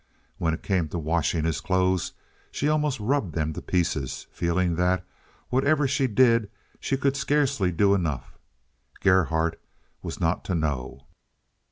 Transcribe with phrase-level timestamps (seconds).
[0.39, 2.13] When it came to washing his clothes
[2.49, 5.05] she almost rubbed them to pieces, feeling that
[5.49, 8.39] whatever she did she could scarcely do enough.
[9.01, 9.61] Gerhardt
[10.01, 11.05] was not to know.